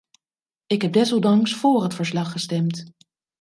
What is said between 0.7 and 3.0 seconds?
heb desondanks voor het verslag gestemd.